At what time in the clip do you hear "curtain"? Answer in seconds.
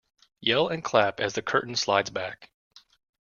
1.43-1.75